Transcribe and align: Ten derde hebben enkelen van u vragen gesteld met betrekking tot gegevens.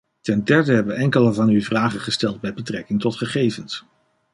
Ten 0.21 0.43
derde 0.43 0.73
hebben 0.73 0.95
enkelen 0.95 1.33
van 1.33 1.49
u 1.49 1.61
vragen 1.61 1.99
gesteld 1.99 2.41
met 2.41 2.55
betrekking 2.55 3.01
tot 3.01 3.15
gegevens. 3.17 3.85